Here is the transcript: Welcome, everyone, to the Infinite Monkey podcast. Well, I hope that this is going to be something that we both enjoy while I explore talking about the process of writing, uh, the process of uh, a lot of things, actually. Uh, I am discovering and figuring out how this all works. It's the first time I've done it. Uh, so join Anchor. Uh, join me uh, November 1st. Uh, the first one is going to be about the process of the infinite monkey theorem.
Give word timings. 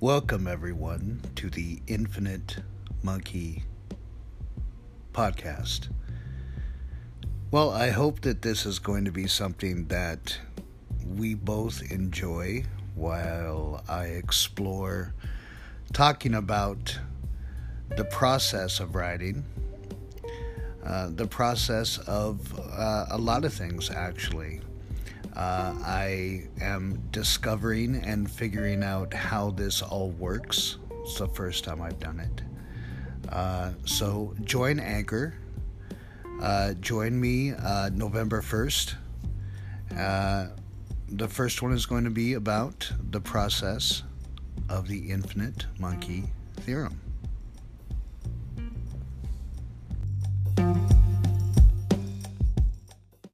Welcome, 0.00 0.46
everyone, 0.46 1.22
to 1.34 1.50
the 1.50 1.80
Infinite 1.88 2.58
Monkey 3.02 3.64
podcast. 5.12 5.88
Well, 7.50 7.70
I 7.70 7.90
hope 7.90 8.20
that 8.20 8.42
this 8.42 8.64
is 8.64 8.78
going 8.78 9.06
to 9.06 9.10
be 9.10 9.26
something 9.26 9.86
that 9.86 10.38
we 11.04 11.34
both 11.34 11.82
enjoy 11.90 12.62
while 12.94 13.82
I 13.88 14.04
explore 14.04 15.14
talking 15.92 16.36
about 16.36 16.96
the 17.96 18.04
process 18.04 18.78
of 18.78 18.94
writing, 18.94 19.44
uh, 20.86 21.08
the 21.10 21.26
process 21.26 21.98
of 22.06 22.56
uh, 22.56 23.06
a 23.10 23.18
lot 23.18 23.44
of 23.44 23.52
things, 23.52 23.90
actually. 23.90 24.60
Uh, 25.38 25.72
I 25.86 26.48
am 26.60 27.00
discovering 27.12 27.94
and 27.94 28.28
figuring 28.28 28.82
out 28.82 29.14
how 29.14 29.50
this 29.50 29.82
all 29.82 30.10
works. 30.10 30.78
It's 31.02 31.16
the 31.18 31.28
first 31.28 31.62
time 31.62 31.80
I've 31.80 32.00
done 32.00 32.18
it. 32.18 32.42
Uh, 33.32 33.70
so 33.84 34.34
join 34.42 34.80
Anchor. 34.80 35.34
Uh, 36.42 36.74
join 36.74 37.20
me 37.20 37.52
uh, 37.52 37.90
November 37.94 38.42
1st. 38.42 38.94
Uh, 39.96 40.46
the 41.08 41.28
first 41.28 41.62
one 41.62 41.72
is 41.72 41.86
going 41.86 42.04
to 42.04 42.10
be 42.10 42.34
about 42.34 42.90
the 43.10 43.20
process 43.20 44.02
of 44.68 44.88
the 44.88 45.08
infinite 45.08 45.66
monkey 45.78 46.24
theorem. 46.56 47.00